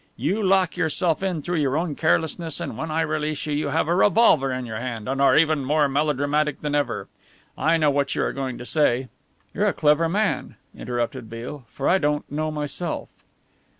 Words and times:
You 0.17 0.41
lock 0.41 0.77
yourself 0.77 1.21
in 1.21 1.43
through 1.43 1.59
your 1.59 1.77
own 1.77 1.93
carelessness 1.93 2.59
and 2.59 2.75
when 2.75 2.89
I 2.89 3.01
release 3.01 3.45
you 3.45 3.53
you 3.53 3.67
have 3.67 3.87
a 3.87 3.93
revolver 3.93 4.51
in 4.51 4.65
your 4.65 4.79
hand, 4.79 5.07
and 5.07 5.21
are 5.21 5.37
even 5.37 5.63
more 5.63 5.87
melodramatic 5.87 6.61
than 6.63 6.73
ever. 6.73 7.07
I 7.55 7.77
know 7.77 7.91
what 7.91 8.15
you 8.15 8.23
are 8.23 8.33
going 8.33 8.57
to 8.57 8.65
say" 8.65 9.09
"You 9.53 9.61
are 9.61 9.67
a 9.67 9.73
clever 9.73 10.09
man," 10.09 10.55
interrupted 10.75 11.29
Beale, 11.29 11.65
"for 11.71 11.87
I 11.87 11.99
don't 11.99 12.25
know 12.31 12.49
myself." 12.49 13.09